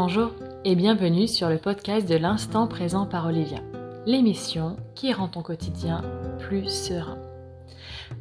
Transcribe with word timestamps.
Bonjour 0.00 0.30
et 0.64 0.76
bienvenue 0.76 1.26
sur 1.26 1.48
le 1.48 1.58
podcast 1.58 2.08
de 2.08 2.14
l'instant 2.14 2.68
présent 2.68 3.04
par 3.04 3.26
Olivia, 3.26 3.58
l'émission 4.06 4.76
qui 4.94 5.12
rend 5.12 5.26
ton 5.26 5.42
quotidien 5.42 6.04
plus 6.38 6.68
serein. 6.68 7.18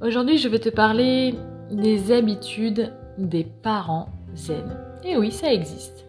Aujourd'hui, 0.01 0.39
je 0.39 0.47
vais 0.47 0.57
te 0.57 0.69
parler 0.69 1.35
des 1.69 2.11
habitudes 2.11 2.91
des 3.19 3.43
parents 3.43 4.09
zen. 4.33 4.75
Et 5.03 5.17
oui, 5.17 5.31
ça 5.31 5.53
existe. 5.53 6.07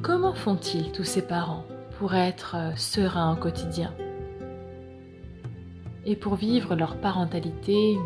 Comment 0.00 0.32
font-ils 0.32 0.92
tous 0.92 1.02
ces 1.02 1.22
parents 1.22 1.64
pour 1.98 2.14
être 2.14 2.54
sereins 2.76 3.32
au 3.32 3.36
quotidien? 3.36 3.92
Et 6.06 6.14
pour 6.14 6.36
vivre 6.36 6.76
leur 6.76 6.98
parentalité 6.98 7.98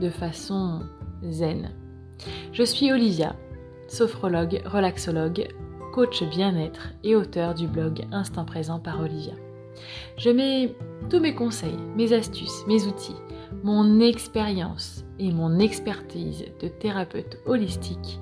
de 0.00 0.10
façon 0.10 0.80
zen? 1.22 1.70
Je 2.50 2.64
suis 2.64 2.90
Olivia, 2.90 3.36
sophrologue, 3.88 4.62
relaxologue, 4.64 5.48
coach 5.92 6.22
bien-être 6.22 6.90
et 7.02 7.16
auteur 7.16 7.54
du 7.54 7.66
blog 7.66 8.06
Instant 8.12 8.44
Présent 8.44 8.78
par 8.78 9.00
Olivia. 9.00 9.34
Je 10.16 10.30
mets 10.30 10.74
tous 11.10 11.20
mes 11.20 11.34
conseils, 11.34 11.78
mes 11.96 12.12
astuces, 12.12 12.64
mes 12.66 12.86
outils, 12.86 13.16
mon 13.62 14.00
expérience 14.00 15.04
et 15.18 15.32
mon 15.32 15.58
expertise 15.58 16.44
de 16.60 16.68
thérapeute 16.68 17.38
holistique 17.46 18.20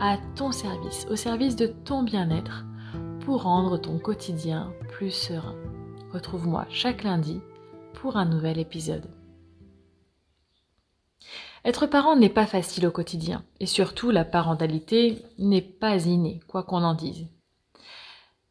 à 0.00 0.18
ton 0.36 0.52
service, 0.52 1.06
au 1.10 1.16
service 1.16 1.56
de 1.56 1.66
ton 1.66 2.02
bien-être 2.02 2.64
pour 3.20 3.42
rendre 3.42 3.76
ton 3.78 3.98
quotidien 3.98 4.72
plus 4.88 5.10
serein. 5.10 5.56
Retrouve-moi 6.12 6.66
chaque 6.70 7.02
lundi 7.02 7.40
pour 7.94 8.16
un 8.16 8.24
nouvel 8.24 8.58
épisode. 8.58 9.06
Être 11.64 11.86
parent 11.86 12.16
n'est 12.16 12.28
pas 12.28 12.46
facile 12.46 12.86
au 12.86 12.90
quotidien 12.90 13.44
et 13.60 13.66
surtout 13.66 14.10
la 14.10 14.24
parentalité 14.24 15.22
n'est 15.38 15.62
pas 15.62 16.06
innée, 16.06 16.40
quoi 16.46 16.62
qu'on 16.62 16.84
en 16.84 16.94
dise. 16.94 17.26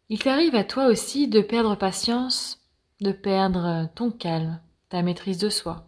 Il 0.10 0.20
t'arrive 0.20 0.56
à 0.56 0.64
toi 0.64 0.88
aussi 0.88 1.28
de 1.28 1.42
perdre 1.42 1.76
patience, 1.76 2.60
de 3.02 3.12
perdre 3.12 3.90
ton 3.96 4.12
calme, 4.12 4.60
ta 4.90 5.02
maîtrise 5.02 5.38
de 5.38 5.50
soi. 5.50 5.88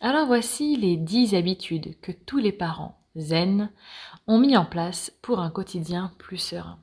Alors 0.00 0.26
voici 0.26 0.76
les 0.76 0.96
dix 0.96 1.34
habitudes 1.34 1.98
que 2.00 2.12
tous 2.12 2.38
les 2.38 2.52
parents 2.52 3.00
zen 3.16 3.70
ont 4.26 4.38
mis 4.38 4.56
en 4.56 4.64
place 4.64 5.12
pour 5.22 5.40
un 5.40 5.50
quotidien 5.50 6.12
plus 6.18 6.38
serein. 6.38 6.78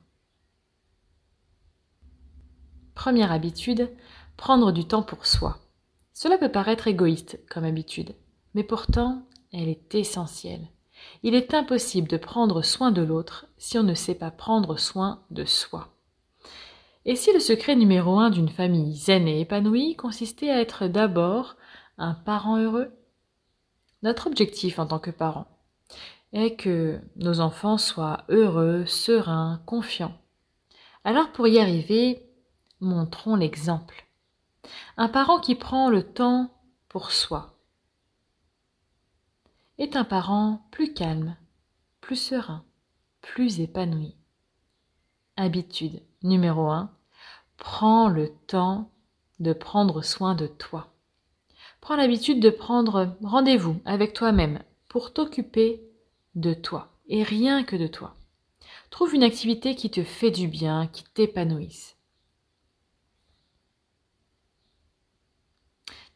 Première 2.94 3.32
habitude, 3.32 3.90
prendre 4.36 4.72
du 4.72 4.84
temps 4.86 5.02
pour 5.02 5.26
soi. 5.26 5.58
Cela 6.12 6.36
peut 6.36 6.50
paraître 6.50 6.88
égoïste 6.88 7.40
comme 7.48 7.64
habitude, 7.64 8.14
mais 8.54 8.64
pourtant, 8.64 9.22
elle 9.52 9.68
est 9.68 9.94
essentielle. 9.94 10.68
Il 11.22 11.34
est 11.34 11.54
impossible 11.54 12.08
de 12.08 12.16
prendre 12.16 12.62
soin 12.62 12.90
de 12.90 13.02
l'autre 13.02 13.46
si 13.56 13.78
on 13.78 13.82
ne 13.82 13.94
sait 13.94 14.14
pas 14.14 14.30
prendre 14.30 14.78
soin 14.78 15.22
de 15.30 15.44
soi. 15.44 15.88
Et 17.04 17.16
si 17.16 17.32
le 17.32 17.40
secret 17.40 17.76
numéro 17.76 18.18
un 18.18 18.30
d'une 18.30 18.48
famille 18.48 18.94
zen 18.94 19.26
et 19.28 19.40
épanouie 19.40 19.96
consistait 19.96 20.50
à 20.50 20.60
être 20.60 20.86
d'abord 20.88 21.56
un 21.96 22.14
parent 22.14 22.58
heureux? 22.58 22.92
Notre 24.02 24.26
objectif 24.26 24.78
en 24.78 24.86
tant 24.86 24.98
que 24.98 25.10
parent 25.10 25.46
est 26.32 26.56
que 26.56 27.00
nos 27.16 27.40
enfants 27.40 27.78
soient 27.78 28.24
heureux, 28.28 28.84
sereins, 28.86 29.62
confiants. 29.64 30.14
Alors 31.04 31.32
pour 31.32 31.48
y 31.48 31.58
arriver, 31.58 32.22
montrons 32.80 33.36
l'exemple. 33.36 34.06
Un 34.96 35.08
parent 35.08 35.40
qui 35.40 35.54
prend 35.54 35.88
le 35.88 36.02
temps 36.02 36.50
pour 36.88 37.12
soi 37.12 37.57
est 39.78 39.94
un 39.94 40.04
parent 40.04 40.66
plus 40.72 40.92
calme, 40.92 41.36
plus 42.00 42.16
serein, 42.16 42.64
plus 43.20 43.60
épanoui. 43.60 44.16
Habitude 45.36 46.02
numéro 46.22 46.68
1. 46.68 46.90
Prends 47.56 48.08
le 48.08 48.32
temps 48.48 48.90
de 49.38 49.52
prendre 49.52 50.02
soin 50.02 50.34
de 50.34 50.48
toi. 50.48 50.92
Prends 51.80 51.96
l'habitude 51.96 52.40
de 52.40 52.50
prendre 52.50 53.16
rendez-vous 53.22 53.80
avec 53.84 54.14
toi-même 54.14 54.62
pour 54.88 55.12
t'occuper 55.12 55.80
de 56.34 56.54
toi 56.54 56.88
et 57.08 57.22
rien 57.22 57.62
que 57.62 57.76
de 57.76 57.86
toi. 57.86 58.16
Trouve 58.90 59.14
une 59.14 59.22
activité 59.22 59.76
qui 59.76 59.90
te 59.90 60.02
fait 60.02 60.32
du 60.32 60.48
bien, 60.48 60.88
qui 60.88 61.04
t'épanouisse. 61.04 61.96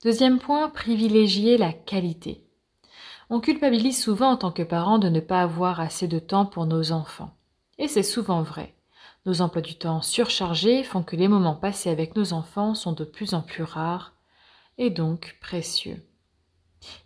Deuxième 0.03 0.41
point, 0.41 0.69
privilégier 0.69 1.57
la 1.57 1.73
qualité. 1.73 2.45
On 3.31 3.41
culpabilise 3.41 4.03
souvent 4.03 4.33
en 4.33 4.37
tant 4.37 4.53
que 4.53 4.63
parent 4.63 4.99
de 4.99 5.09
ne 5.09 5.21
pas 5.21 5.43
avoir 5.43 5.81
assez 5.81 6.09
de 6.09 6.19
temps 6.19 6.47
pour 6.47 6.67
nos 6.67 6.93
enfants. 6.93 7.35
Et 7.79 7.89
c'est 7.89 8.03
souvent 8.03 8.43
vrai. 8.43 8.75
Nos 9.25 9.41
emplois 9.41 9.63
du 9.63 9.77
temps 9.77 10.03
surchargés 10.03 10.83
font 10.83 11.03
que 11.03 11.17
les 11.17 11.29
moments 11.29 11.55
passés 11.55 11.91
avec 11.91 12.17
nos 12.17 12.33
enfants 12.33 12.75
sont 12.75 12.93
de 12.93 13.05
plus 13.05 13.35
en 13.35 13.41
plus 13.41 13.63
rares 13.63 14.15
et 14.79 14.91
donc 14.91 15.37
précieux. 15.41 16.03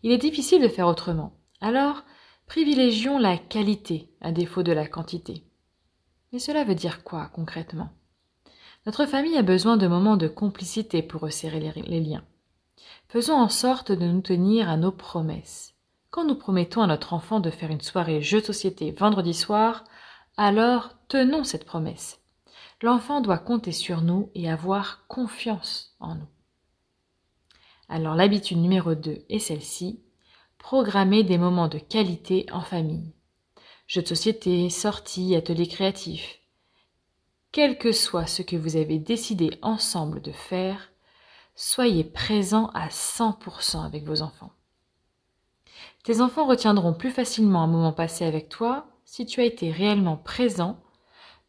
Il 0.02 0.10
est 0.10 0.18
difficile 0.18 0.62
de 0.62 0.68
faire 0.68 0.88
autrement. 0.88 1.34
Alors, 1.60 2.04
privilégions 2.46 3.18
la 3.18 3.36
qualité 3.36 4.10
à 4.20 4.32
défaut 4.32 4.62
de 4.62 4.72
la 4.72 4.86
quantité. 4.86 5.44
Mais 6.32 6.38
cela 6.38 6.64
veut 6.64 6.74
dire 6.74 7.04
quoi 7.04 7.30
concrètement? 7.34 7.90
Notre 8.86 9.04
famille 9.04 9.36
a 9.36 9.42
besoin 9.42 9.76
de 9.76 9.86
moments 9.86 10.16
de 10.16 10.28
complicité 10.28 11.02
pour 11.02 11.20
resserrer 11.20 11.60
les 11.60 12.00
liens. 12.00 12.24
Faisons 13.08 13.34
en 13.34 13.48
sorte 13.48 13.92
de 13.92 14.06
nous 14.06 14.20
tenir 14.20 14.70
à 14.70 14.76
nos 14.76 14.92
promesses. 14.92 15.75
Quand 16.16 16.24
nous 16.24 16.34
promettons 16.34 16.80
à 16.80 16.86
notre 16.86 17.12
enfant 17.12 17.40
de 17.40 17.50
faire 17.50 17.70
une 17.70 17.82
soirée 17.82 18.22
jeu 18.22 18.40
de 18.40 18.46
société 18.46 18.90
vendredi 18.90 19.34
soir, 19.34 19.84
alors 20.38 20.94
tenons 21.08 21.44
cette 21.44 21.66
promesse. 21.66 22.22
L'enfant 22.80 23.20
doit 23.20 23.36
compter 23.36 23.70
sur 23.70 24.00
nous 24.00 24.30
et 24.34 24.50
avoir 24.50 25.06
confiance 25.08 25.94
en 26.00 26.14
nous. 26.14 26.28
Alors 27.90 28.14
l'habitude 28.14 28.56
numéro 28.56 28.94
2 28.94 29.26
est 29.28 29.38
celle-ci, 29.38 30.00
programmer 30.56 31.22
des 31.22 31.36
moments 31.36 31.68
de 31.68 31.78
qualité 31.78 32.46
en 32.50 32.62
famille. 32.62 33.12
Jeux 33.86 34.00
de 34.00 34.08
société, 34.08 34.70
sorties, 34.70 35.36
ateliers 35.36 35.68
créatifs. 35.68 36.38
Quel 37.52 37.76
que 37.76 37.92
soit 37.92 38.26
ce 38.26 38.40
que 38.40 38.56
vous 38.56 38.76
avez 38.76 38.98
décidé 38.98 39.50
ensemble 39.60 40.22
de 40.22 40.32
faire, 40.32 40.92
soyez 41.56 42.04
présent 42.04 42.70
à 42.72 42.88
100% 42.88 43.84
avec 43.84 44.04
vos 44.04 44.22
enfants. 44.22 44.55
Tes 46.04 46.20
enfants 46.20 46.46
retiendront 46.46 46.94
plus 46.94 47.10
facilement 47.10 47.62
un 47.62 47.66
moment 47.66 47.92
passé 47.92 48.24
avec 48.24 48.48
toi 48.48 48.86
si 49.04 49.26
tu 49.26 49.40
as 49.40 49.44
été 49.44 49.70
réellement 49.70 50.16
présent 50.16 50.78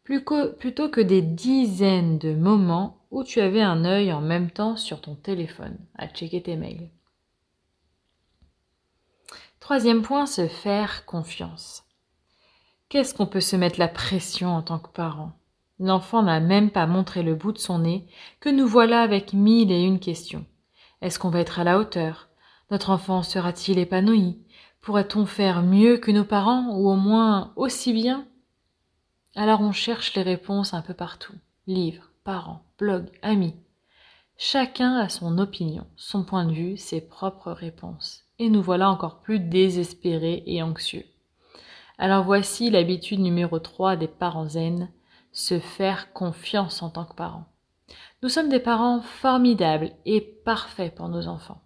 plutôt 0.04 0.88
que 0.88 1.00
des 1.00 1.22
dizaines 1.22 2.18
de 2.18 2.34
moments 2.34 3.04
où 3.10 3.24
tu 3.24 3.40
avais 3.40 3.62
un 3.62 3.84
œil 3.84 4.12
en 4.12 4.20
même 4.20 4.50
temps 4.50 4.76
sur 4.76 5.00
ton 5.00 5.14
téléphone 5.14 5.76
à 5.96 6.08
checker 6.08 6.42
tes 6.42 6.56
mails. 6.56 6.90
Troisième 9.60 10.02
point, 10.02 10.24
se 10.24 10.48
faire 10.48 11.04
confiance. 11.04 11.84
Qu'est-ce 12.88 13.12
qu'on 13.12 13.26
peut 13.26 13.40
se 13.40 13.56
mettre 13.56 13.78
la 13.78 13.88
pression 13.88 14.48
en 14.48 14.62
tant 14.62 14.78
que 14.78 14.88
parent? 14.88 15.32
L'enfant 15.78 16.22
n'a 16.22 16.40
même 16.40 16.70
pas 16.70 16.86
montré 16.86 17.22
le 17.22 17.34
bout 17.34 17.52
de 17.52 17.58
son 17.58 17.80
nez 17.80 18.06
que 18.40 18.48
nous 18.48 18.66
voilà 18.66 19.02
avec 19.02 19.34
mille 19.34 19.70
et 19.70 19.82
une 19.82 20.00
questions. 20.00 20.46
Est-ce 21.02 21.18
qu'on 21.18 21.30
va 21.30 21.40
être 21.40 21.60
à 21.60 21.64
la 21.64 21.78
hauteur? 21.78 22.27
Notre 22.70 22.90
enfant 22.90 23.22
sera-t-il 23.22 23.78
épanoui? 23.78 24.38
Pourrait-on 24.80 25.26
faire 25.26 25.62
mieux 25.62 25.96
que 25.96 26.10
nos 26.10 26.24
parents 26.24 26.76
ou 26.76 26.90
au 26.90 26.96
moins 26.96 27.52
aussi 27.56 27.92
bien? 27.92 28.26
Alors 29.34 29.60
on 29.60 29.72
cherche 29.72 30.14
les 30.14 30.22
réponses 30.22 30.74
un 30.74 30.82
peu 30.82 30.94
partout. 30.94 31.34
Livres, 31.66 32.10
parents, 32.24 32.62
blogs, 32.78 33.10
amis. 33.22 33.54
Chacun 34.36 34.96
a 34.96 35.08
son 35.08 35.38
opinion, 35.38 35.86
son 35.96 36.24
point 36.24 36.44
de 36.44 36.52
vue, 36.52 36.76
ses 36.76 37.00
propres 37.00 37.52
réponses. 37.52 38.24
Et 38.38 38.50
nous 38.50 38.62
voilà 38.62 38.90
encore 38.90 39.20
plus 39.20 39.40
désespérés 39.40 40.42
et 40.46 40.62
anxieux. 40.62 41.04
Alors 41.98 42.24
voici 42.24 42.70
l'habitude 42.70 43.20
numéro 43.20 43.58
3 43.58 43.96
des 43.96 44.08
parents 44.08 44.48
zen, 44.48 44.90
se 45.32 45.58
faire 45.58 46.12
confiance 46.12 46.82
en 46.82 46.90
tant 46.90 47.04
que 47.04 47.14
parents. 47.14 47.46
Nous 48.22 48.28
sommes 48.28 48.48
des 48.48 48.60
parents 48.60 49.00
formidables 49.00 49.92
et 50.04 50.20
parfaits 50.20 50.94
pour 50.94 51.08
nos 51.08 51.26
enfants. 51.26 51.62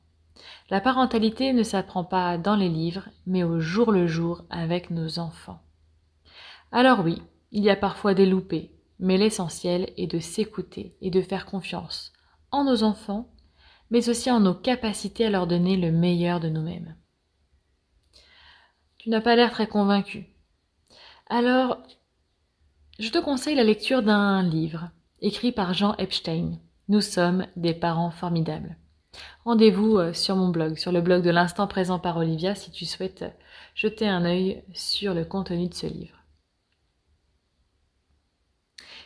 La 0.71 0.81
parentalité 0.81 1.53
ne 1.53 1.63
s'apprend 1.63 2.05
pas 2.05 2.39
dans 2.39 2.57
les 2.57 2.69
livres, 2.69 3.09
mais 3.27 3.43
au 3.43 3.61
jour 3.61 3.93
le 3.93 4.07
jour 4.07 4.45
avec 4.51 4.91
nos 4.91 5.19
enfants. 5.19 5.63
Alors 6.71 7.01
oui, 7.01 7.23
il 7.51 7.63
y 7.63 7.71
a 7.71 7.77
parfois 7.77 8.15
des 8.15 8.27
loupés, 8.27 8.71
mais 8.99 9.19
l'essentiel 9.19 9.93
est 9.97 10.07
de 10.07 10.19
s'écouter 10.19 10.97
et 11.01 11.11
de 11.11 11.21
faire 11.21 11.47
confiance 11.47 12.13
en 12.51 12.65
nos 12.65 12.83
enfants, 12.83 13.29
mais 13.91 14.09
aussi 14.09 14.31
en 14.31 14.41
nos 14.41 14.55
capacités 14.55 15.27
à 15.27 15.31
leur 15.31 15.47
donner 15.47 15.77
le 15.77 15.91
meilleur 15.91 16.41
de 16.41 16.49
nous-mêmes. 16.49 16.97
Tu 18.99 19.11
n'as 19.11 19.21
pas 19.21 19.37
l'air 19.37 19.51
très 19.51 19.67
convaincu. 19.67 20.27
Alors, 21.29 21.83
je 22.99 23.11
te 23.11 23.19
conseille 23.19 23.57
la 23.57 23.65
lecture 23.65 24.03
d'un 24.03 24.43
livre 24.43 24.91
écrit 25.21 25.53
par 25.53 25.75
Jean 25.75 25.95
Epstein. 25.97 26.59
Nous 26.89 27.01
sommes 27.01 27.47
des 27.57 27.75
parents 27.75 28.11
formidables. 28.11 28.77
Rendez-vous 29.45 29.99
euh, 29.99 30.13
sur 30.13 30.37
mon 30.37 30.49
blog, 30.49 30.77
sur 30.77 30.93
le 30.93 31.01
blog 31.01 31.23
de 31.23 31.31
l'instant 31.31 31.67
présent 31.67 31.99
par 31.99 32.17
Olivia 32.17 32.55
si 32.55 32.71
tu 32.71 32.85
souhaites 32.85 33.25
jeter 33.75 34.09
un 34.09 34.25
œil 34.25 34.63
sur 34.73 35.15
le 35.15 35.25
contenu 35.25 35.69
de 35.69 35.75
ce 35.75 35.87
livre. 35.87 36.17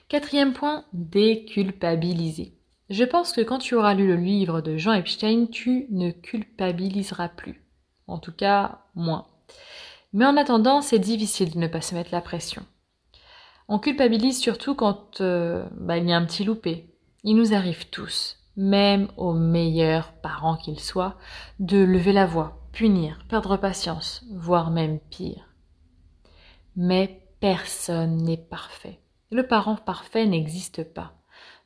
Quatrième 0.08 0.53
point, 0.53 0.85
déculpabiliser. 0.93 2.56
Je 2.91 3.03
pense 3.03 3.32
que 3.32 3.41
quand 3.41 3.58
tu 3.58 3.75
auras 3.75 3.94
lu 3.94 4.06
le 4.06 4.17
livre 4.17 4.61
de 4.61 4.76
Jean 4.76 4.93
Epstein, 4.93 5.47
tu 5.47 5.87
ne 5.91 6.11
culpabiliseras 6.11 7.29
plus. 7.29 7.64
En 8.06 8.19
tout 8.19 8.32
cas, 8.32 8.82
moins. 8.94 9.26
Mais 10.12 10.25
en 10.25 10.37
attendant, 10.37 10.82
c'est 10.82 11.00
difficile 11.00 11.50
de 11.50 11.59
ne 11.59 11.67
pas 11.67 11.81
se 11.81 11.94
mettre 11.94 12.12
la 12.12 12.20
pression. 12.20 12.64
On 13.67 13.81
culpabilise 13.81 14.38
surtout 14.38 14.76
quand 14.76 15.20
euh, 15.20 15.67
bah, 15.73 15.99
il 15.99 16.09
y 16.09 16.12
a 16.12 16.17
un 16.17 16.25
petit 16.25 16.44
loupé. 16.44 16.94
Il 17.25 17.35
nous 17.35 17.52
arrive 17.52 17.91
tous, 17.91 18.36
même 18.56 19.08
aux 19.17 19.32
meilleurs 19.32 20.12
parents 20.12 20.56
qu'ils 20.56 20.81
soient, 20.81 21.17
de 21.61 21.79
lever 21.79 22.12
la 22.12 22.26
voix, 22.26 22.58
punir, 22.73 23.19
perdre 23.29 23.56
patience, 23.56 24.25
voire 24.32 24.70
même 24.70 24.99
pire. 24.99 25.49
Mais 26.76 27.23
personne 27.41 28.17
n'est 28.19 28.37
parfait. 28.37 29.00
Le 29.31 29.47
parent 29.47 29.76
parfait 29.76 30.26
n'existe 30.26 30.85
pas. 30.85 31.12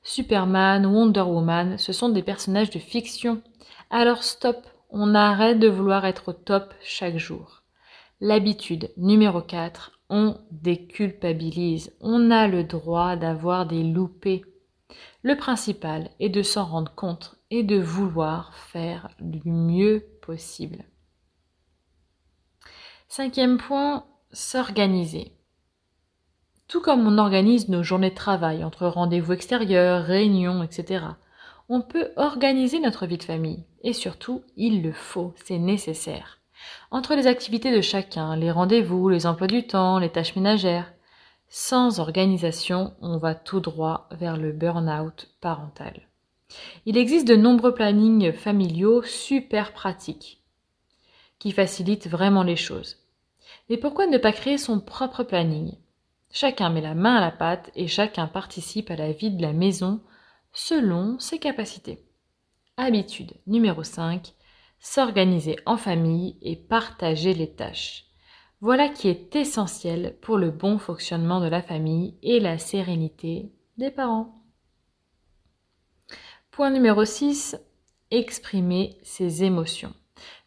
Superman, 0.02 0.86
Wonder 0.86 1.20
Woman, 1.20 1.78
ce 1.78 1.92
sont 1.92 2.08
des 2.08 2.22
personnages 2.22 2.70
de 2.70 2.78
fiction. 2.78 3.42
Alors 3.90 4.22
stop, 4.22 4.66
on 4.88 5.14
arrête 5.14 5.58
de 5.58 5.68
vouloir 5.68 6.04
être 6.04 6.28
au 6.28 6.32
top 6.32 6.74
chaque 6.82 7.18
jour. 7.18 7.62
L'habitude 8.20 8.90
numéro 8.96 9.40
4, 9.40 9.92
on 10.10 10.36
déculpabilise. 10.50 11.92
On 12.00 12.30
a 12.30 12.48
le 12.48 12.64
droit 12.64 13.16
d'avoir 13.16 13.66
des 13.66 13.82
loupés. 13.82 14.44
Le 15.22 15.36
principal 15.36 16.10
est 16.20 16.28
de 16.28 16.42
s'en 16.42 16.64
rendre 16.64 16.94
compte 16.94 17.36
et 17.50 17.62
de 17.62 17.78
vouloir 17.78 18.54
faire 18.54 19.10
du 19.20 19.50
mieux 19.50 20.04
possible. 20.22 20.84
Cinquième 23.08 23.58
point, 23.58 24.04
s'organiser. 24.32 25.32
Tout 26.68 26.80
comme 26.80 27.06
on 27.06 27.18
organise 27.18 27.68
nos 27.68 27.82
journées 27.82 28.10
de 28.10 28.14
travail 28.14 28.62
entre 28.62 28.86
rendez-vous 28.86 29.32
extérieurs, 29.32 30.04
réunions, 30.04 30.62
etc. 30.62 31.04
On 31.68 31.80
peut 31.80 32.10
organiser 32.16 32.78
notre 32.78 33.06
vie 33.06 33.18
de 33.18 33.24
famille. 33.24 33.64
Et 33.82 33.92
surtout, 33.92 34.42
il 34.56 34.82
le 34.82 34.92
faut, 34.92 35.34
c'est 35.44 35.58
nécessaire. 35.58 36.38
Entre 36.90 37.14
les 37.14 37.26
activités 37.26 37.74
de 37.74 37.80
chacun, 37.80 38.36
les 38.36 38.50
rendez-vous, 38.50 39.08
les 39.08 39.26
emplois 39.26 39.46
du 39.46 39.66
temps, 39.66 39.98
les 39.98 40.10
tâches 40.10 40.36
ménagères, 40.36 40.92
sans 41.50 41.98
organisation, 41.98 42.94
on 43.00 43.18
va 43.18 43.34
tout 43.34 43.58
droit 43.58 44.08
vers 44.12 44.36
le 44.36 44.52
burn-out 44.52 45.28
parental. 45.40 46.08
Il 46.86 46.96
existe 46.96 47.26
de 47.26 47.36
nombreux 47.36 47.74
plannings 47.74 48.32
familiaux 48.32 49.02
super 49.02 49.72
pratiques 49.72 50.42
qui 51.40 51.50
facilitent 51.52 52.08
vraiment 52.08 52.44
les 52.44 52.56
choses. 52.56 52.98
Mais 53.68 53.76
pourquoi 53.76 54.06
ne 54.06 54.18
pas 54.18 54.32
créer 54.32 54.58
son 54.58 54.80
propre 54.80 55.24
planning? 55.24 55.74
Chacun 56.30 56.70
met 56.70 56.80
la 56.80 56.94
main 56.94 57.16
à 57.16 57.20
la 57.20 57.32
pâte 57.32 57.70
et 57.74 57.88
chacun 57.88 58.28
participe 58.28 58.90
à 58.90 58.96
la 58.96 59.10
vie 59.10 59.30
de 59.30 59.42
la 59.42 59.52
maison 59.52 60.00
selon 60.52 61.18
ses 61.18 61.38
capacités. 61.38 62.04
Habitude 62.76 63.32
numéro 63.48 63.82
5. 63.82 64.34
S'organiser 64.78 65.56
en 65.66 65.76
famille 65.76 66.38
et 66.42 66.56
partager 66.56 67.34
les 67.34 67.52
tâches. 67.52 68.09
Voilà 68.62 68.90
qui 68.90 69.08
est 69.08 69.34
essentiel 69.36 70.16
pour 70.20 70.36
le 70.36 70.50
bon 70.50 70.78
fonctionnement 70.78 71.40
de 71.40 71.48
la 71.48 71.62
famille 71.62 72.14
et 72.22 72.40
la 72.40 72.58
sérénité 72.58 73.50
des 73.78 73.90
parents. 73.90 74.34
Point 76.50 76.70
numéro 76.70 77.06
6. 77.06 77.56
Exprimer 78.10 78.98
ses 79.02 79.44
émotions. 79.44 79.94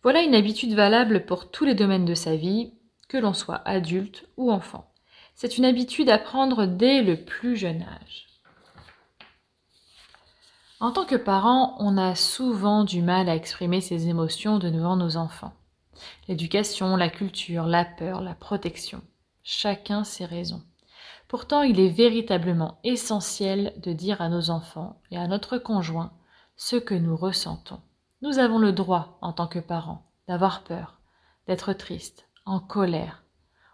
Voilà 0.04 0.22
une 0.22 0.36
habitude 0.36 0.76
valable 0.76 1.26
pour 1.26 1.50
tous 1.50 1.66
les 1.66 1.74
domaines 1.74 2.06
de 2.06 2.14
sa 2.14 2.36
vie, 2.36 2.74
que 3.10 3.18
l'on 3.18 3.34
soit 3.34 3.64
adulte 3.66 4.28
ou 4.38 4.52
enfant. 4.52 4.92
C'est 5.34 5.58
une 5.58 5.66
habitude 5.66 6.10
à 6.12 6.20
prendre 6.20 6.68
dès 6.68 7.02
le 7.02 7.26
plus 7.26 7.56
jeune 7.56 7.82
âge. 7.82 8.28
En 10.80 10.92
tant 10.92 11.06
que 11.06 11.16
parent, 11.16 11.76
on 11.80 11.98
a 11.98 12.14
souvent 12.14 12.84
du 12.84 13.02
mal 13.02 13.28
à 13.28 13.36
exprimer 13.36 13.82
ses 13.82 14.08
émotions 14.08 14.60
devant 14.60 14.98
nos 14.98 15.18
enfants. 15.18 15.54
L'éducation, 16.28 16.96
la 16.96 17.10
culture, 17.10 17.66
la 17.66 17.86
peur, 17.86 18.22
la 18.22 18.36
protection. 18.36 19.02
Chacun 19.44 20.04
ses 20.04 20.26
raisons. 20.26 20.62
Pourtant, 21.28 21.64
il 21.64 21.80
est 21.80 21.90
véritablement 21.90 22.80
essentiel 22.84 23.74
de 23.78 23.92
dire 23.92 24.22
à 24.22 24.30
nos 24.30 24.50
enfants 24.50 25.02
et 25.12 25.18
à 25.18 25.28
notre 25.28 25.58
conjoint 25.58 26.14
ce 26.56 26.76
que 26.76 26.94
nous 26.94 27.16
ressentons. 27.16 27.82
Nous 28.22 28.40
avons 28.40 28.60
le 28.60 28.72
droit, 28.72 29.18
en 29.22 29.34
tant 29.34 29.48
que 29.48 29.60
parents, 29.60 30.06
d'avoir 30.28 30.64
peur, 30.64 31.00
d'être 31.48 31.74
triste, 31.74 32.28
en 32.46 32.60
colère, 32.60 33.24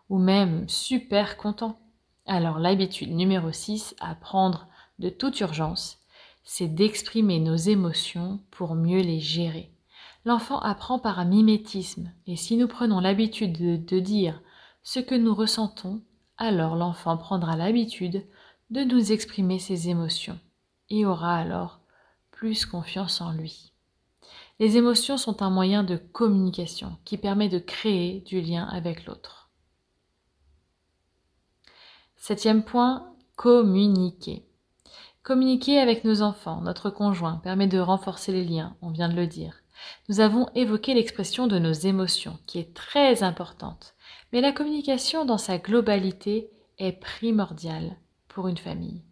ou 0.10 0.18
même 0.18 0.68
super 0.68 1.38
content. 1.38 1.78
Alors 2.26 2.60
l'habitude 2.60 3.12
numéro 3.12 3.52
6 3.52 3.96
à 4.00 4.16
prendre 4.16 4.68
de 4.98 5.10
toute 5.10 5.40
urgence, 5.40 6.00
c'est 6.44 6.68
d'exprimer 6.68 7.40
nos 7.40 7.56
émotions 7.56 8.40
pour 8.52 8.76
mieux 8.76 9.02
les 9.02 9.20
gérer. 9.20 9.72
L'enfant 10.26 10.60
apprend 10.60 11.00
par 11.00 11.20
un 11.20 11.26
mimétisme, 11.26 12.12
et 12.28 12.36
si 12.36 12.58
nous 12.58 12.68
prenons 12.68 13.00
l'habitude 13.00 13.58
de, 13.58 13.78
de 13.78 14.00
dire 14.00 14.42
ce 14.84 15.00
que 15.00 15.16
nous 15.16 15.34
ressentons, 15.34 16.02
alors 16.38 16.76
l'enfant 16.76 17.18
prendra 17.18 17.56
l'habitude 17.56 18.26
de 18.70 18.84
nous 18.84 19.12
exprimer 19.12 19.60
ses 19.60 19.90
émotions 19.90 20.40
et 20.90 21.06
aura 21.06 21.36
alors 21.36 21.80
plus 22.32 22.66
confiance 22.66 23.22
en 23.22 23.32
lui. 23.32 23.74
Les 24.60 24.78
émotions 24.78 25.18
sont 25.18 25.42
un 25.42 25.50
moyen 25.50 25.84
de 25.84 25.96
communication 25.96 26.98
qui 27.06 27.18
permet 27.18 27.50
de 27.50 27.60
créer 27.60 28.22
du 28.22 28.42
lien 28.42 28.66
avec 28.66 29.06
l'autre. 29.06 29.50
Septième 32.18 32.64
point, 32.64 33.14
communiquer. 33.38 34.46
Communiquer 35.24 35.80
avec 35.80 36.04
nos 36.04 36.22
enfants, 36.22 36.62
notre 36.62 36.90
conjoint, 36.90 37.38
permet 37.38 37.68
de 37.68 37.80
renforcer 37.80 38.34
les 38.34 38.44
liens, 38.44 38.76
on 38.82 38.90
vient 38.90 39.08
de 39.08 39.16
le 39.16 39.28
dire. 39.28 39.59
Nous 40.08 40.20
avons 40.20 40.48
évoqué 40.56 40.94
l'expression 40.94 41.48
de 41.48 41.60
nos 41.60 41.74
émotions, 41.74 42.38
qui 42.46 42.60
est 42.60 42.74
très 42.74 43.24
importante, 43.24 43.94
mais 44.32 44.42
la 44.42 44.52
communication 44.52 45.26
dans 45.26 45.38
sa 45.38 45.58
globalité 45.58 46.50
est 46.78 46.94
primordiale 46.94 47.98
pour 48.28 48.48
une 48.48 48.58
famille. 48.58 49.04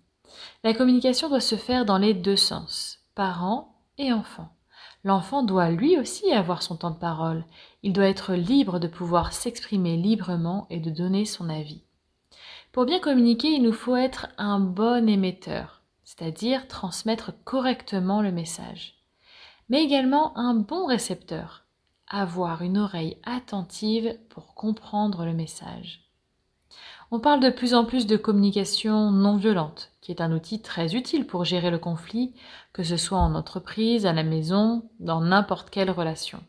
La 0.64 0.74
communication 0.74 1.30
doit 1.30 1.40
se 1.40 1.56
faire 1.56 1.86
dans 1.86 1.98
les 1.98 2.14
deux 2.14 2.36
sens, 2.36 3.00
parents 3.16 3.76
et 3.98 4.12
enfants. 4.14 4.54
L'enfant 5.04 5.44
doit 5.44 5.70
lui 5.70 5.98
aussi 5.98 6.32
avoir 6.32 6.62
son 6.62 6.76
temps 6.76 6.92
de 6.92 7.00
parole, 7.00 7.46
il 7.84 7.94
doit 7.94 8.08
être 8.08 8.34
libre 8.34 8.80
de 8.80 8.88
pouvoir 8.88 9.32
s'exprimer 9.34 9.96
librement 9.96 10.68
et 10.70 10.80
de 10.80 10.90
donner 10.90 11.26
son 11.26 11.50
avis. 11.50 11.84
Pour 12.72 12.86
bien 12.86 13.00
communiquer, 13.00 13.50
il 13.50 13.64
nous 13.64 13.74
faut 13.74 13.96
être 13.96 14.28
un 14.38 14.60
bon 14.60 15.08
émetteur, 15.08 15.82
c'est-à-dire 16.04 16.68
transmettre 16.68 17.32
correctement 17.44 18.22
le 18.22 18.32
message, 18.32 18.97
mais 19.70 19.84
également 19.84 20.38
un 20.38 20.54
bon 20.54 20.86
récepteur, 20.86 21.66
avoir 22.08 22.62
une 22.62 22.78
oreille 22.78 23.18
attentive 23.24 24.18
pour 24.30 24.54
comprendre 24.54 25.26
le 25.26 25.34
message. 25.34 26.04
On 27.10 27.20
parle 27.20 27.40
de 27.40 27.50
plus 27.50 27.74
en 27.74 27.86
plus 27.86 28.06
de 28.06 28.18
communication 28.18 29.12
non 29.12 29.38
violente, 29.38 29.92
qui 30.02 30.12
est 30.12 30.22
un 30.22 30.34
outil 30.34 30.62
très 30.62 30.94
utile 30.94 31.26
pour 31.26 31.46
gérer 31.46 31.72
le 31.72 31.80
conflit, 31.80 32.34
que 32.74 32.84
ce 32.84 32.98
soit 32.98 33.18
en 33.18 33.34
entreprise, 33.34 34.06
à 34.06 34.12
la 34.12 34.24
maison, 34.24 34.90
dans 35.00 35.22
n'importe 35.22 35.70
quelle 35.70 35.92
relation. 35.92 36.44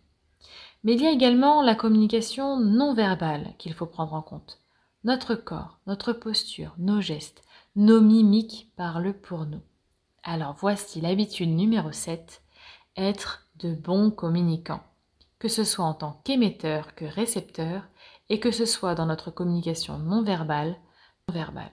Mais 0.82 0.94
il 0.94 1.02
y 1.02 1.06
a 1.06 1.12
également 1.12 1.62
la 1.62 1.76
communication 1.76 2.58
non 2.58 2.92
verbale 2.92 3.54
qu'il 3.58 3.72
faut 3.72 3.86
prendre 3.86 4.14
en 4.14 4.22
compte. 4.22 4.58
Notre 5.04 5.36
corps, 5.36 5.78
notre 5.86 6.12
posture, 6.12 6.74
nos 6.78 7.00
gestes, 7.00 7.42
nos 7.76 8.00
mimiques 8.00 8.72
parlent 8.76 9.14
pour 9.14 9.46
nous. 9.46 9.60
Alors 10.24 10.56
voici 10.58 11.00
l'habitude 11.00 11.50
numéro 11.50 11.92
7, 11.92 12.42
être 12.98 13.46
de 13.56 13.74
bons 13.74 14.10
communicants, 14.10 14.82
que 15.38 15.48
ce 15.48 15.64
soit 15.64 15.84
en 15.84 15.94
tant 15.94 16.20
qu'émetteur 16.24 16.94
que 16.94 17.04
récepteur, 17.04 17.82
et 18.28 18.40
que 18.40 18.50
ce 18.50 18.66
soit 18.66 18.94
dans 18.94 19.06
notre 19.06 19.30
communication 19.30 19.98
non 19.98 20.22
verbale, 20.22 20.76
non 21.28 21.34
verbale. 21.34 21.72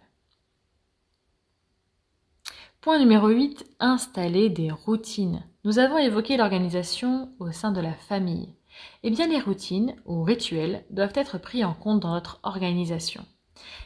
Point 2.82 3.00
numéro 3.00 3.29
8, 3.29 3.65
installer 3.79 4.50
des 4.50 4.72
routines. 4.72 5.44
Nous 5.63 5.79
avons 5.79 5.98
évoqué 5.98 6.38
l'organisation 6.38 7.34
au 7.39 7.51
sein 7.51 7.72
de 7.72 7.82
la 7.82 7.94
famille. 7.94 8.53
Eh 9.03 9.10
bien, 9.10 9.27
les 9.27 9.39
routines 9.39 9.96
ou 10.05 10.24
rituels 10.24 10.86
doivent 10.91 11.15
être 11.15 11.39
pris 11.39 11.65
en 11.65 11.74
compte 11.74 12.01
dans 12.01 12.13
notre 12.13 12.39
organisation. 12.44 13.25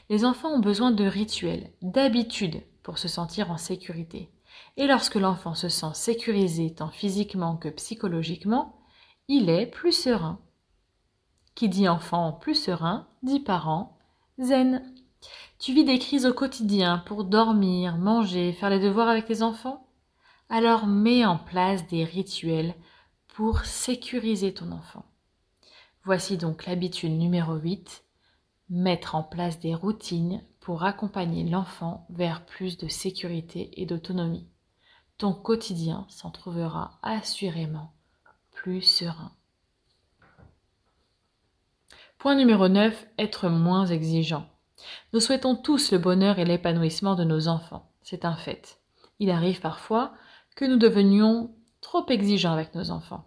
Les 0.09 0.25
enfants 0.25 0.49
ont 0.49 0.59
besoin 0.59 0.91
de 0.91 1.05
rituels, 1.05 1.71
d'habitudes 1.81 2.61
pour 2.83 2.97
se 2.97 3.07
sentir 3.07 3.51
en 3.51 3.57
sécurité. 3.57 4.29
Et 4.77 4.87
lorsque 4.87 5.15
l'enfant 5.15 5.55
se 5.55 5.69
sent 5.69 5.93
sécurisé 5.93 6.73
tant 6.73 6.89
physiquement 6.89 7.57
que 7.57 7.69
psychologiquement, 7.69 8.79
il 9.27 9.49
est 9.49 9.65
plus 9.65 9.91
serein. 9.91 10.39
Qui 11.55 11.69
dit 11.69 11.87
enfant 11.87 12.31
plus 12.33 12.55
serein, 12.55 13.07
dit 13.23 13.39
parent 13.39 13.97
zen. 14.39 14.83
Tu 15.59 15.73
vis 15.73 15.83
des 15.83 15.99
crises 15.99 16.25
au 16.25 16.33
quotidien 16.33 16.99
pour 17.05 17.25
dormir, 17.25 17.97
manger, 17.97 18.53
faire 18.53 18.69
les 18.69 18.79
devoirs 18.79 19.09
avec 19.09 19.27
les 19.27 19.43
enfants? 19.43 19.85
Alors 20.49 20.87
mets 20.87 21.25
en 21.25 21.37
place 21.37 21.85
des 21.87 22.05
rituels 22.05 22.73
pour 23.27 23.65
sécuriser 23.65 24.53
ton 24.53 24.71
enfant. 24.71 25.05
Voici 26.05 26.37
donc 26.37 26.65
l'habitude 26.65 27.11
numéro 27.11 27.55
8, 27.55 28.03
mettre 28.69 29.15
en 29.15 29.23
place 29.23 29.59
des 29.59 29.75
routines 29.75 30.41
pour 30.59 30.83
accompagner 30.83 31.43
l'enfant 31.43 32.05
vers 32.09 32.45
plus 32.45 32.77
de 32.77 32.87
sécurité 32.87 33.71
et 33.81 33.85
d'autonomie. 33.85 34.47
Ton 35.17 35.33
quotidien 35.33 36.05
s'en 36.09 36.31
trouvera 36.31 36.99
assurément 37.01 37.93
plus 38.51 38.81
serein. 38.81 39.31
Point 42.17 42.35
numéro 42.35 42.67
9. 42.67 43.07
Être 43.17 43.49
moins 43.49 43.85
exigeant. 43.85 44.45
Nous 45.13 45.19
souhaitons 45.19 45.55
tous 45.55 45.91
le 45.91 45.97
bonheur 45.97 46.39
et 46.39 46.45
l'épanouissement 46.45 47.15
de 47.15 47.23
nos 47.23 47.47
enfants. 47.47 47.89
C'est 48.01 48.25
un 48.25 48.35
fait. 48.35 48.79
Il 49.19 49.29
arrive 49.29 49.61
parfois 49.61 50.13
que 50.55 50.65
nous 50.65 50.77
devenions 50.77 51.53
trop 51.81 52.05
exigeants 52.07 52.51
avec 52.51 52.75
nos 52.75 52.91
enfants. 52.91 53.25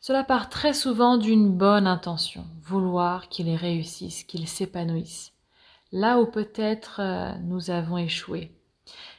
Cela 0.00 0.24
part 0.24 0.50
très 0.50 0.74
souvent 0.74 1.16
d'une 1.16 1.56
bonne 1.56 1.86
intention, 1.86 2.44
vouloir 2.62 3.28
qu'ils 3.28 3.54
réussissent, 3.54 4.24
qu'ils 4.24 4.48
s'épanouissent. 4.48 5.32
Là 5.92 6.20
où 6.20 6.26
peut-être 6.26 7.00
euh, 7.00 7.32
nous 7.42 7.70
avons 7.70 7.98
échoué. 7.98 8.52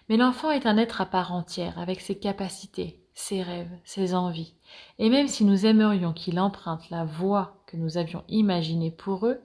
Mais 0.09 0.17
l'enfant 0.17 0.51
est 0.51 0.65
un 0.65 0.77
être 0.77 1.01
à 1.01 1.05
part 1.05 1.33
entière, 1.33 1.77
avec 1.79 2.01
ses 2.01 2.17
capacités, 2.17 3.01
ses 3.13 3.41
rêves, 3.41 3.71
ses 3.83 4.13
envies. 4.13 4.53
Et 5.00 5.09
même 5.09 5.27
si 5.27 5.43
nous 5.43 5.65
aimerions 5.65 6.13
qu'il 6.13 6.39
emprunte 6.39 6.89
la 6.89 7.03
voie 7.03 7.62
que 7.67 7.77
nous 7.77 7.97
avions 7.97 8.24
imaginée 8.29 8.91
pour 8.91 9.27
eux, 9.27 9.41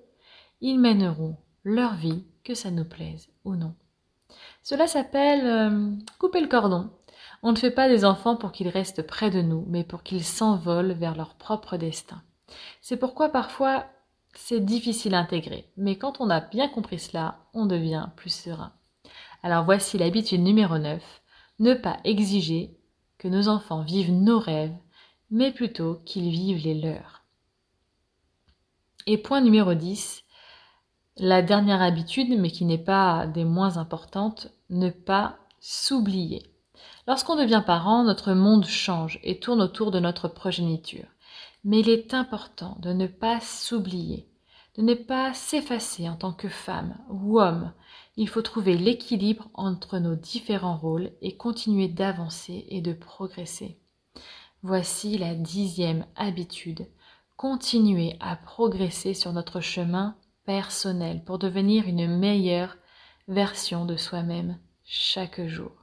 ils 0.61 0.79
mèneront 0.79 1.37
leur 1.65 1.95
vie, 1.95 2.25
que 2.45 2.55
ça 2.55 2.71
nous 2.71 2.85
plaise 2.85 3.29
ou 3.45 3.55
non. 3.55 3.75
Cela 4.63 4.87
s'appelle 4.87 5.47
euh, 5.47 5.91
couper 6.19 6.41
le 6.41 6.49
cordon. 6.49 6.91
On 7.43 7.53
ne 7.53 7.57
fait 7.57 7.71
pas 7.71 7.89
des 7.89 8.05
enfants 8.05 8.37
pour 8.37 8.53
qu'ils 8.53 8.69
restent 8.69 9.07
près 9.07 9.31
de 9.31 9.43
nous, 9.43 9.65
mais 9.69 9.85
pour 9.85 10.03
qu'ils 10.03 10.25
s'envolent 10.25 10.93
vers 10.93 11.17
leur 11.17 11.35
propre 11.35 11.77
destin. 11.77 12.23
C'est 12.81 12.97
pourquoi 12.97 13.31
parfois 13.31 13.87
c'est 14.35 14.65
difficile 14.65 15.15
à 15.15 15.21
intégrer, 15.21 15.71
mais 15.77 15.97
quand 15.97 16.21
on 16.21 16.31
a 16.31 16.41
bien 16.41 16.69
compris 16.69 16.99
cela, 16.99 17.39
on 17.55 17.67
devient 17.67 18.09
plus 18.17 18.31
serein. 18.31 18.73
Alors 19.43 19.65
voici 19.65 19.99
l'habitude 19.99 20.41
numéro 20.41 20.79
9, 20.79 21.03
ne 21.59 21.75
pas 21.75 21.99
exiger 22.05 22.77
que 23.19 23.29
nos 23.29 23.49
enfants 23.49 23.83
vivent 23.83 24.13
nos 24.13 24.39
rêves, 24.39 24.77
mais 25.31 25.53
plutôt 25.53 26.01
qu'ils 26.05 26.31
vivent 26.31 26.65
les 26.65 26.81
leurs. 26.81 27.23
Et 29.07 29.19
point 29.19 29.41
numéro 29.41 29.75
10, 29.75 30.23
la 31.17 31.43
dernière 31.43 31.83
habitude, 31.83 32.39
mais 32.39 32.51
qui 32.51 32.65
n'est 32.65 32.79
pas 32.79 33.27
des 33.27 33.45
moins 33.45 33.77
importantes, 33.77 34.49
ne 34.71 34.91
pas 34.91 35.39
s'oublier. 35.61 36.53
Lorsqu'on 37.07 37.37
devient 37.37 37.63
parent, 37.65 38.05
notre 38.05 38.33
monde 38.33 38.65
change 38.65 39.21
et 39.23 39.39
tourne 39.41 39.61
autour 39.61 39.91
de 39.91 40.01
notre 40.01 40.29
progéniture. 40.29 41.07
Mais 41.65 41.81
il 41.81 41.89
est 41.89 42.15
important 42.15 42.77
de 42.81 42.93
ne 42.93 43.07
pas 43.07 43.41
s'oublier, 43.41 44.29
de 44.77 44.83
ne 44.83 44.95
pas 44.95 45.33
s'effacer 45.33 46.09
en 46.09 46.17
tant 46.17 46.33
que 46.33 46.49
femme 46.49 46.97
ou 47.09 47.41
homme. 47.41 47.73
Il 48.17 48.29
faut 48.29 48.43
trouver 48.43 48.77
l'équilibre 48.77 49.49
entre 49.55 49.99
nos 49.99 50.17
différents 50.17 50.77
rôles 50.77 51.13
et 51.21 51.37
continuer 51.37 51.89
d'avancer 51.89 52.67
et 52.69 52.81
de 52.81 52.93
progresser. 52.93 53.79
Voici 54.63 55.19
la 55.19 55.35
dixième 55.35 56.07
habitude. 56.17 56.87
Continuer 57.37 58.17
à 58.21 58.37
progresser 58.37 59.15
sur 59.15 59.33
notre 59.33 59.61
chemin 59.61 60.17
personnel 60.45 61.23
pour 61.25 61.39
devenir 61.39 61.87
une 61.89 62.19
meilleure 62.19 62.77
version 63.29 63.87
de 63.87 63.97
soi-même 63.97 64.59
chaque 64.85 65.45
jour. 65.47 65.82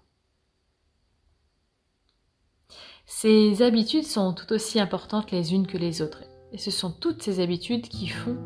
Ces 3.11 3.63
habitudes 3.63 4.05
sont 4.05 4.33
tout 4.33 4.53
aussi 4.53 4.79
importantes 4.79 5.31
les 5.31 5.55
unes 5.55 5.65
que 5.65 5.79
les 5.79 6.03
autres. 6.03 6.23
Et 6.53 6.59
ce 6.59 6.69
sont 6.69 6.91
toutes 6.91 7.23
ces 7.23 7.39
habitudes 7.39 7.89
qui 7.89 8.07
font 8.07 8.37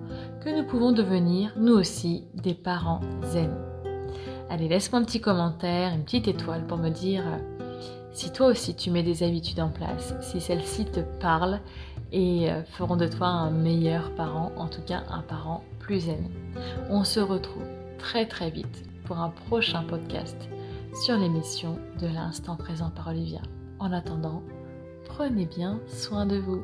que 0.41 0.57
nous 0.57 0.65
pouvons 0.65 0.93
devenir, 0.93 1.51
nous 1.57 1.73
aussi, 1.73 2.23
des 2.33 2.53
parents 2.53 3.01
zen. 3.25 3.53
Allez, 4.49 4.69
laisse-moi 4.69 5.01
un 5.01 5.03
petit 5.03 5.19
commentaire, 5.19 5.93
une 5.93 6.05
petite 6.05 6.29
étoile 6.29 6.65
pour 6.65 6.77
me 6.77 6.89
dire 6.89 7.23
euh, 7.27 7.65
si 8.13 8.31
toi 8.31 8.47
aussi 8.47 8.73
tu 8.73 8.89
mets 8.89 9.03
des 9.03 9.23
habitudes 9.23 9.59
en 9.59 9.69
place, 9.69 10.15
si 10.21 10.39
celles-ci 10.39 10.85
te 10.85 11.01
parlent 11.19 11.59
et 12.13 12.49
euh, 12.49 12.63
feront 12.63 12.95
de 12.95 13.07
toi 13.07 13.27
un 13.27 13.51
meilleur 13.51 14.15
parent, 14.15 14.53
en 14.55 14.69
tout 14.69 14.81
cas 14.81 15.03
un 15.09 15.23
parent 15.23 15.61
plus 15.79 16.05
zen. 16.05 16.29
On 16.89 17.03
se 17.03 17.19
retrouve 17.19 17.67
très 17.97 18.27
très 18.27 18.49
vite 18.49 18.85
pour 19.03 19.17
un 19.19 19.29
prochain 19.29 19.83
podcast 19.83 20.37
sur 21.03 21.17
l'émission 21.17 21.77
de 21.99 22.07
l'instant 22.07 22.55
présent 22.55 22.91
par 22.91 23.09
Olivia. 23.09 23.41
En 23.83 23.91
attendant, 23.91 24.41
prenez 25.03 25.45
bien 25.45 25.81
soin 25.87 26.25
de 26.25 26.37
vous. 26.37 26.63